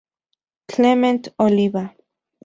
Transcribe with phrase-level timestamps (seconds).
[0.67, 1.93] Clement, Olivia.